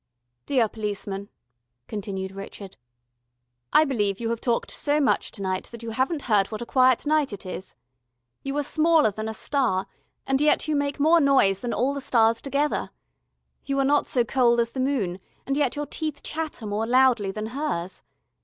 "Dear 0.47 0.67
policeman," 0.67 1.29
continued 1.87 2.31
Richard. 2.31 2.75
"I 3.71 3.85
believe 3.85 4.19
you 4.19 4.31
have 4.31 4.41
talked 4.41 4.71
so 4.71 4.99
much 4.99 5.29
to 5.29 5.43
night 5.43 5.65
that 5.65 5.83
you 5.83 5.91
haven't 5.91 6.23
heard 6.23 6.47
what 6.47 6.59
a 6.59 6.65
quiet 6.65 7.05
night 7.05 7.31
it 7.31 7.45
is. 7.45 7.75
You 8.41 8.57
are 8.57 8.63
smaller 8.63 9.11
than 9.11 9.29
a 9.29 9.33
star, 9.35 9.85
and 10.25 10.41
yet 10.41 10.67
you 10.67 10.75
make 10.75 10.99
more 10.99 11.19
noise 11.21 11.61
than 11.61 11.71
all 11.71 11.93
the 11.93 12.01
stars 12.01 12.41
together. 12.41 12.89
You 13.63 13.77
are 13.77 13.85
not 13.85 14.07
so 14.07 14.23
cold 14.23 14.59
as 14.59 14.71
the 14.71 14.79
moon, 14.79 15.19
and 15.45 15.55
yet 15.55 15.75
your 15.75 15.85
teeth 15.85 16.23
chatter 16.23 16.65
more 16.65 16.87
loudly 16.87 17.29
than 17.29 17.45
hers. 17.53 18.01